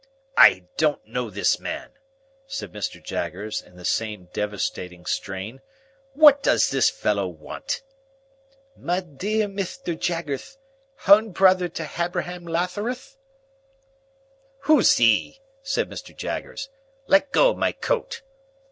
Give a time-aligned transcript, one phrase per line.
[0.35, 1.91] "I don't know this man!"
[2.47, 2.99] said Mr.
[3.03, 5.61] Jaggers, in the same devastating strain:
[6.13, 7.83] "What does this fellow want?"
[8.75, 10.57] "Ma thear Mithter Jaggerth.
[10.95, 13.15] Hown brother to Habraham Latharuth?"
[14.61, 16.17] "Who's he?" said Mr.
[16.17, 16.69] Jaggers.
[17.05, 18.23] "Let go of my coat."